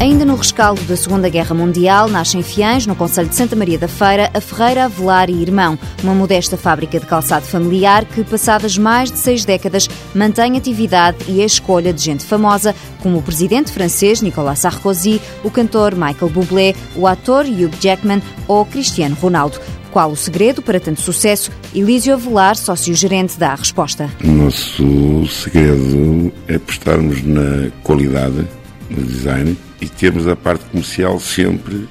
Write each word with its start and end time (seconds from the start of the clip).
Ainda 0.00 0.24
no 0.24 0.36
rescaldo 0.36 0.80
da 0.82 0.96
Segunda 0.96 1.28
Guerra 1.28 1.56
Mundial, 1.56 2.08
nasce 2.08 2.38
em 2.38 2.42
Fiães, 2.42 2.86
no 2.86 2.94
Conselho 2.94 3.28
de 3.28 3.34
Santa 3.34 3.56
Maria 3.56 3.76
da 3.76 3.88
Feira, 3.88 4.30
a 4.32 4.40
Ferreira 4.40 4.84
Avelar 4.84 5.28
e 5.28 5.42
Irmão, 5.42 5.76
uma 6.04 6.14
modesta 6.14 6.56
fábrica 6.56 7.00
de 7.00 7.06
calçado 7.06 7.44
familiar 7.44 8.04
que, 8.04 8.22
passadas 8.22 8.78
mais 8.78 9.10
de 9.10 9.18
seis 9.18 9.44
décadas, 9.44 9.88
mantém 10.14 10.56
atividade 10.56 11.18
e 11.26 11.42
a 11.42 11.44
escolha 11.44 11.92
de 11.92 12.00
gente 12.00 12.24
famosa, 12.24 12.76
como 13.02 13.18
o 13.18 13.22
presidente 13.22 13.72
francês 13.72 14.22
Nicolas 14.22 14.60
Sarkozy, 14.60 15.20
o 15.42 15.50
cantor 15.50 15.96
Michael 15.96 16.30
Bublé, 16.30 16.74
o 16.94 17.04
ator 17.04 17.44
Hugh 17.44 17.74
Jackman 17.80 18.22
ou 18.46 18.64
Cristiano 18.64 19.16
Ronaldo. 19.20 19.58
Qual 19.90 20.12
o 20.12 20.16
segredo 20.16 20.62
para 20.62 20.78
tanto 20.78 21.00
sucesso? 21.00 21.50
Elísio 21.74 22.14
Avelar, 22.14 22.54
sócio-gerente, 22.54 23.36
dá 23.36 23.50
a 23.50 23.56
resposta. 23.56 24.08
O 24.22 24.28
nosso 24.28 25.26
segredo 25.26 26.32
é 26.46 26.54
apostarmos 26.54 27.20
na 27.24 27.70
qualidade, 27.82 28.46
no 28.90 29.02
design 29.02 29.56
e 29.80 29.88
termos 29.88 30.26
a 30.26 30.36
parte 30.36 30.64
comercial 30.66 31.20
sempre 31.20 31.88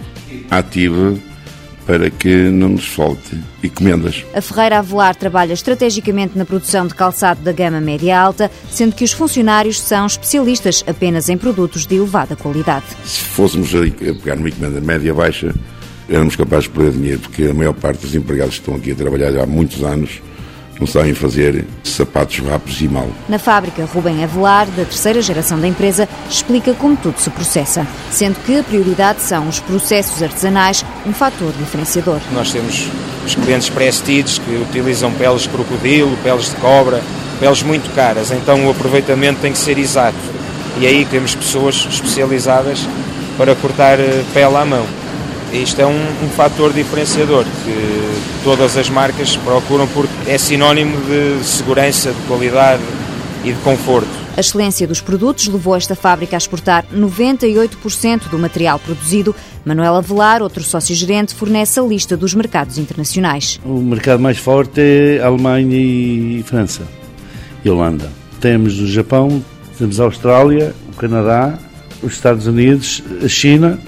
ativa 0.50 1.16
para 1.86 2.10
que 2.10 2.50
não 2.50 2.70
nos 2.70 2.86
falte 2.86 3.40
encomendas. 3.64 4.26
A 4.34 4.42
Ferreira 4.42 4.80
Avelar 4.80 5.16
trabalha 5.16 5.54
estrategicamente 5.54 6.38
na 6.38 6.44
produção 6.44 6.86
de 6.86 6.94
calçado 6.94 7.42
da 7.42 7.54
gama 7.54 7.80
média-alta, 7.80 8.52
sendo 8.70 8.94
que 8.94 9.06
os 9.06 9.14
funcionários 9.14 9.80
são 9.80 10.06
especialistas 10.06 10.84
apenas 10.86 11.30
em 11.30 11.38
produtos 11.38 11.88
de 11.88 11.96
elevada 11.96 12.36
qualidade. 12.36 12.86
Se 13.06 13.22
fôssemos 13.22 13.74
a 13.74 13.80
pegar 13.80 14.36
uma 14.36 14.50
encomenda 14.50 14.82
média-baixa, 14.82 15.56
éramos 16.10 16.36
capazes 16.36 16.66
de 16.66 16.72
perder 16.72 16.92
dinheiro, 16.92 17.20
porque 17.22 17.46
a 17.46 17.54
maior 17.54 17.74
parte 17.74 18.02
dos 18.02 18.14
empregados 18.14 18.56
que 18.56 18.62
estão 18.62 18.76
aqui 18.76 18.92
a 18.92 18.96
trabalhar 18.96 19.38
há 19.42 19.46
muitos 19.46 19.82
anos 19.82 20.22
não 20.80 20.88
sabem 20.88 21.14
fazer 21.14 21.66
sapatos 21.84 22.40
rápidos 22.40 22.82
e 22.82 22.88
mal. 22.88 23.10
Na 23.28 23.40
fábrica, 23.40 23.86
Rubem 23.86 24.24
Avelar, 24.24 24.68
da 24.68 24.86
terceira 24.86 25.22
geração 25.22 25.60
da 25.60 25.68
empresa, 25.68 26.08
explica 26.30 26.74
como 26.74 26.96
tudo 26.96 27.20
se 27.20 27.30
processa, 27.30 27.86
sendo 28.12 28.36
que 28.46 28.58
a 28.58 28.64
prioridade 28.64 29.22
são 29.22 29.48
os 29.48 29.60
processos 29.60 30.22
artesanais, 30.22 30.86
um 31.06 31.14
fator 31.14 31.52
diferenciador. 31.54 32.20
Nós 32.32 32.52
temos 32.52 32.88
os 33.26 33.36
clientes 33.36 33.70
pré-estidos 33.70 34.40
que 34.40 34.56
utilizam 34.56 35.12
peles 35.12 35.44
de 35.44 35.50
crocodilo, 35.50 36.18
peles 36.24 36.50
de 36.50 36.56
cobra, 36.58 37.02
peles 37.40 37.64
muito 37.64 37.94
caras, 37.94 38.32
então 38.32 38.66
o 38.68 38.72
aproveitamento 38.72 39.42
tem 39.42 39.52
que 39.52 39.58
ser 39.58 39.78
exato. 39.78 40.18
E 40.80 40.86
aí 40.86 41.06
temos 41.06 41.34
pessoas 41.34 41.88
especializadas 41.90 42.88
para 43.38 43.56
cortar 43.56 44.00
eh, 44.00 44.24
pele 44.34 44.56
à 44.56 44.64
mão. 44.64 44.86
Isto 45.52 45.82
é 45.82 45.86
um, 45.86 46.26
um 46.26 46.30
fator 46.30 46.74
diferenciador 46.74 47.46
que 47.64 48.44
todas 48.44 48.76
as 48.78 48.90
marcas 48.90 49.38
procuram 49.38 49.88
porque 49.88 50.12
é 50.28 50.38
sinónimo 50.38 50.98
de 51.06 51.44
segurança, 51.46 52.12
de 52.12 52.22
qualidade 52.28 52.84
e 53.44 53.54
de 53.54 53.60
conforto. 53.62 54.10
A 54.36 54.40
excelência 54.40 54.86
dos 54.86 55.02
produtos 55.02 55.48
levou 55.48 55.76
esta 55.76 55.96
fábrica 55.96 56.36
a 56.36 56.38
exportar 56.38 56.86
98% 56.94 58.30
do 58.30 58.38
material 58.38 58.78
produzido. 58.78 59.34
Manuel 59.66 59.96
Avelar, 59.96 60.44
outro 60.44 60.64
sócio-gerente, 60.64 61.34
fornece 61.34 61.80
a 61.80 61.84
lista 61.84 62.16
dos 62.16 62.36
mercados 62.36 62.78
internacionais. 62.78 63.60
O 63.66 63.82
mercado 63.82 64.22
mais 64.22 64.38
forte 64.38 64.80
é 64.80 65.22
Alemanha 65.24 65.76
e 65.76 66.44
França 66.46 66.84
e 67.66 67.70
Holanda. 67.70 68.12
Temos 68.40 68.80
o 68.80 68.86
Japão, 68.86 69.44
temos 69.78 70.00
a 70.00 70.04
Austrália, 70.04 70.76
o 70.94 70.96
Canadá, 70.96 71.58
os 72.04 72.14
Estados 72.14 72.46
Unidos, 72.46 73.02
a 73.24 73.28
China 73.28 73.80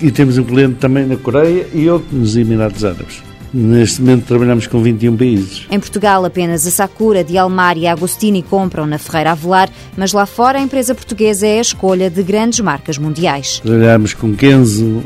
e 0.00 0.10
temos 0.10 0.38
um 0.38 0.44
cliente 0.44 0.76
também 0.76 1.06
na 1.06 1.16
Coreia 1.16 1.66
e 1.72 1.88
outro 1.88 2.16
nos 2.16 2.36
Emirados 2.36 2.84
Árabes. 2.84 3.22
Neste 3.52 4.00
momento 4.00 4.26
trabalhamos 4.26 4.66
com 4.68 4.80
21 4.80 5.16
países. 5.16 5.66
Em 5.70 5.80
Portugal, 5.80 6.24
apenas 6.24 6.64
a 6.66 6.70
Sakura, 6.70 7.24
de 7.24 7.36
Almar 7.36 7.76
e 7.76 7.86
a 7.86 7.92
Agostini 7.92 8.42
compram 8.42 8.86
na 8.86 8.96
Ferreira 8.96 9.32
Avelar, 9.32 9.68
mas 9.96 10.12
lá 10.12 10.24
fora 10.24 10.58
a 10.58 10.62
empresa 10.62 10.94
portuguesa 10.94 11.46
é 11.46 11.58
a 11.58 11.62
escolha 11.62 12.08
de 12.08 12.22
grandes 12.22 12.60
marcas 12.60 12.96
mundiais. 12.96 13.58
Trabalhamos 13.58 14.14
com 14.14 14.34
Kenzo, 14.36 15.02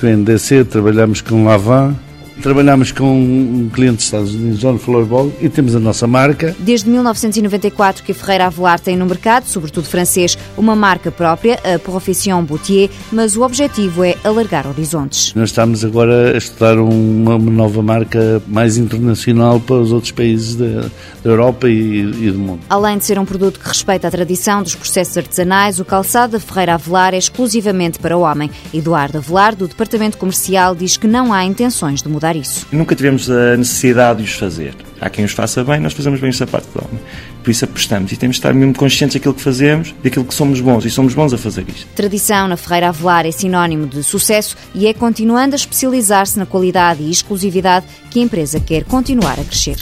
com 0.00 0.06
NDC, 0.06 0.64
trabalhamos 0.64 1.20
com 1.20 1.44
Lavan, 1.44 1.96
Trabalhamos 2.42 2.92
com 2.92 3.04
um 3.04 3.70
cliente 3.72 3.96
dos 3.96 4.04
Estados 4.04 4.34
Unidos, 4.34 4.58
John 4.58 4.78
Floorball, 4.78 5.32
e 5.40 5.48
temos 5.48 5.74
a 5.74 5.80
nossa 5.80 6.06
marca. 6.06 6.54
Desde 6.58 6.88
1994 6.88 8.02
que 8.02 8.12
a 8.12 8.14
Ferreira 8.14 8.46
Avelar 8.46 8.78
tem 8.78 8.96
no 8.96 9.06
mercado, 9.06 9.44
sobretudo 9.44 9.86
francês, 9.86 10.36
uma 10.56 10.76
marca 10.76 11.10
própria, 11.10 11.58
a 11.64 11.78
Profession 11.78 12.42
Boutier, 12.44 12.90
mas 13.10 13.36
o 13.36 13.42
objetivo 13.42 14.04
é 14.04 14.16
alargar 14.22 14.66
horizontes. 14.66 15.32
Nós 15.34 15.50
estamos 15.50 15.84
agora 15.84 16.34
a 16.34 16.38
estudar 16.38 16.78
uma, 16.78 17.36
uma 17.36 17.50
nova 17.50 17.82
marca 17.82 18.42
mais 18.46 18.76
internacional 18.76 19.58
para 19.58 19.76
os 19.76 19.92
outros 19.92 20.12
países 20.12 20.56
da, 20.56 20.82
da 21.22 21.30
Europa 21.30 21.68
e, 21.68 22.00
e, 22.00 22.30
do 22.30 22.38
mundo. 22.38 22.60
Além 22.68 22.98
de 22.98 23.04
ser 23.04 23.18
um 23.18 23.24
produto 23.24 23.58
que 23.58 23.68
respeita 23.68 24.08
a 24.08 24.10
tradição 24.10 24.62
dos 24.62 24.74
processos 24.74 25.16
artesanais, 25.16 25.80
o 25.80 25.84
calçado 25.84 26.32
da 26.32 26.40
Ferreira 26.40 26.74
Avelar 26.74 27.14
é 27.14 27.18
exclusivamente 27.18 27.98
para 27.98 28.16
o 28.16 28.20
homem. 28.20 28.50
Eduardo 28.72 29.18
Avelar, 29.18 29.54
do 29.54 29.66
Departamento 29.66 30.18
Comercial, 30.18 30.74
diz 30.74 30.96
que 30.96 31.06
não 31.06 31.32
há 31.32 31.44
intenções 31.44 32.02
de 32.02 32.08
mudar 32.08 32.25
mudar 32.26 32.36
isso. 32.36 32.66
Nunca 32.72 32.94
tivemos 32.94 33.30
a 33.30 33.56
necessidade 33.56 34.22
de 34.22 34.28
os 34.28 34.34
fazer. 34.36 34.74
Há 35.00 35.08
quem 35.08 35.24
os 35.24 35.32
faça 35.32 35.62
bem, 35.62 35.78
nós 35.78 35.92
fazemos 35.92 36.20
bem 36.20 36.30
o 36.30 36.32
sapato 36.32 36.66
de 36.72 36.84
homem. 36.84 37.00
Por 37.42 37.50
isso 37.50 37.64
apostamos 37.64 38.10
e 38.10 38.16
temos 38.16 38.36
de 38.36 38.40
estar 38.40 38.52
mesmo 38.52 38.74
conscientes 38.74 39.14
daquilo 39.14 39.34
que 39.34 39.42
fazemos, 39.42 39.94
daquilo 40.02 40.24
que 40.24 40.34
somos 40.34 40.60
bons 40.60 40.84
e 40.84 40.90
somos 40.90 41.14
bons 41.14 41.32
a 41.32 41.38
fazer 41.38 41.64
isto. 41.68 41.86
Tradição 41.94 42.48
na 42.48 42.56
Ferreira 42.56 42.88
Avelar 42.88 43.26
é 43.26 43.30
sinónimo 43.30 43.86
de 43.86 44.02
sucesso 44.02 44.56
e 44.74 44.86
é 44.86 44.94
continuando 44.94 45.54
a 45.54 45.56
especializar-se 45.56 46.38
na 46.38 46.46
qualidade 46.46 47.02
e 47.02 47.10
exclusividade 47.10 47.86
que 48.10 48.18
a 48.18 48.22
empresa 48.22 48.58
quer 48.58 48.84
continuar 48.84 49.38
a 49.38 49.44
crescer. 49.44 49.76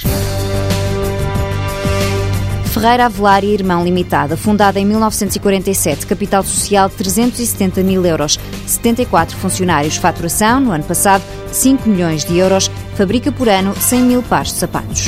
Ferreira 2.75 3.07
Avelar 3.07 3.45
e 3.45 3.55
Irmão 3.55 3.85
Limitada, 3.85 4.37
fundada 4.37 4.81
em 4.81 4.85
1947, 4.85 6.09
capital 6.09 6.43
social 6.43 6.89
de 6.89 6.97
370 6.97 7.85
mil 7.85 8.05
euros, 8.05 8.37
74 8.67 9.37
funcionários, 9.37 9.97
faturação, 9.97 10.59
no 10.59 10.73
ano 10.73 10.83
passado, 10.83 11.23
5 11.53 11.89
milhões 11.89 12.25
de 12.25 12.37
euros, 12.37 12.69
fabrica 12.97 13.31
por 13.31 13.49
ano 13.49 13.77
100 13.81 14.03
mil 14.03 14.23
pares 14.25 14.49
de 14.49 14.59
sapatos. 14.59 15.05